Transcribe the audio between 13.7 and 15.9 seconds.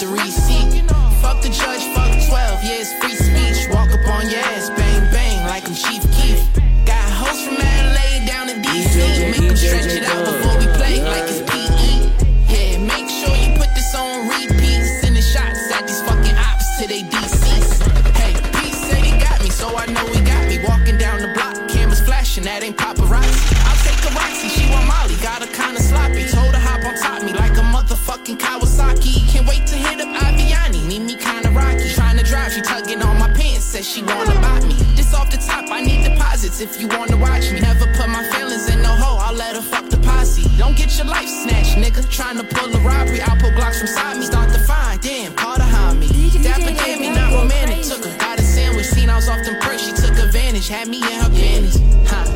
this on repeat. Sending shots at